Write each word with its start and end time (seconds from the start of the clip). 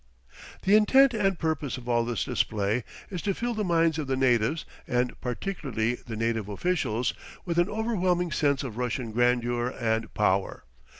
The 0.63 0.75
intent 0.75 1.13
and 1.13 1.37
purpose 1.37 1.77
of 1.77 1.87
all 1.87 2.03
this 2.03 2.23
display 2.23 2.83
is 3.11 3.21
to 3.21 3.35
fill 3.35 3.53
the 3.53 3.63
minds 3.63 3.99
of 3.99 4.07
the 4.07 4.15
natives, 4.17 4.65
and 4.87 5.13
particularly 5.21 5.93
the 5.93 6.15
native 6.15 6.49
officials, 6.49 7.13
with 7.45 7.59
an 7.59 7.69
overwhelming 7.69 8.31
sense 8.31 8.63
of 8.63 8.77
Russian 8.77 9.11
grandeur 9.11 9.67
and 9.79 10.11
power. 10.15 10.63